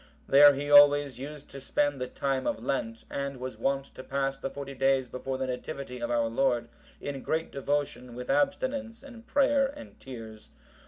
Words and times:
There 0.27 0.55
he 0.55 0.71
always 0.71 1.19
used 1.19 1.47
to 1.51 1.61
spend 1.61 2.01
the 2.01 2.07
time 2.07 2.47
of 2.47 2.63
Lent, 2.63 3.03
and 3.11 3.37
was 3.37 3.59
wont 3.59 3.93
to 3.93 4.01
pass 4.03 4.35
the 4.35 4.49
forty 4.49 4.73
days 4.73 5.07
before 5.07 5.37
the 5.37 5.45
Nativity 5.45 5.99
of 5.99 6.09
our 6.09 6.25
Lord, 6.27 6.69
in 6.99 7.21
great 7.21 7.51
devotion 7.51 8.15
with 8.15 8.27
abstinence 8.27 9.03
and 9.03 9.27
prayer 9.27 9.67
and 9.67 9.99
tears. 9.99 10.49